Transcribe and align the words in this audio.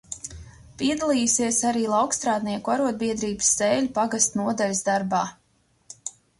Piedalījusies 0.77 1.59
arī 1.73 1.83
laukstrādnieku 1.91 2.75
arodbiedrības 2.77 3.53
Sēļu 3.61 3.95
pagasta 4.01 4.43
nodaļas 4.45 4.85
darbā. 4.91 5.25